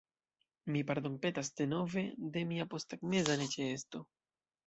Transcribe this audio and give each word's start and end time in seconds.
Mi 0.75 0.79
pardonpetas, 0.91 1.51
denove, 1.59 2.03
de 2.37 2.43
mia 2.53 2.67
posttagmeza 2.73 3.37
neĉeesto. 3.45 4.05